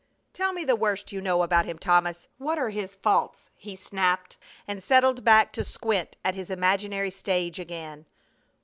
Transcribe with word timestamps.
"Tell 0.33 0.51
me 0.51 0.63
the 0.65 0.75
worst 0.75 1.11
you 1.11 1.21
know 1.21 1.43
about 1.43 1.65
him, 1.65 1.77
Thomas! 1.77 2.27
What 2.39 2.57
are 2.57 2.71
his 2.71 2.95
faults?" 2.95 3.51
he 3.55 3.75
snapped, 3.75 4.35
and 4.67 4.81
settled 4.81 5.23
back 5.23 5.51
to 5.53 5.63
squint 5.63 6.17
at 6.25 6.33
his 6.33 6.49
imaginary 6.49 7.11
stage 7.11 7.59
again. 7.59 8.07